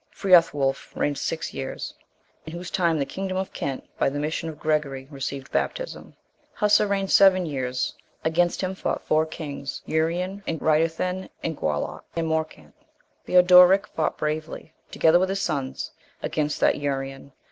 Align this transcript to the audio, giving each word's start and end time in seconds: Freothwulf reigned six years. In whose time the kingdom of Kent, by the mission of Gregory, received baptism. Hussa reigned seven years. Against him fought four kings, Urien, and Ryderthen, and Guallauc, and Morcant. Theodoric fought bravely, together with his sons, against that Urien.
Freothwulf 0.11 0.95
reigned 0.95 1.19
six 1.19 1.53
years. 1.53 1.93
In 2.47 2.53
whose 2.53 2.71
time 2.71 2.97
the 2.97 3.05
kingdom 3.05 3.37
of 3.37 3.53
Kent, 3.53 3.83
by 3.99 4.09
the 4.09 4.17
mission 4.17 4.49
of 4.49 4.59
Gregory, 4.59 5.07
received 5.11 5.51
baptism. 5.51 6.15
Hussa 6.55 6.87
reigned 6.87 7.11
seven 7.11 7.45
years. 7.45 7.93
Against 8.25 8.61
him 8.61 8.73
fought 8.73 9.05
four 9.05 9.27
kings, 9.27 9.83
Urien, 9.85 10.41
and 10.47 10.59
Ryderthen, 10.59 11.29
and 11.43 11.55
Guallauc, 11.55 12.01
and 12.15 12.25
Morcant. 12.25 12.73
Theodoric 13.27 13.85
fought 13.89 14.17
bravely, 14.17 14.73
together 14.89 15.19
with 15.19 15.29
his 15.29 15.39
sons, 15.43 15.91
against 16.23 16.59
that 16.61 16.77
Urien. 16.79 17.31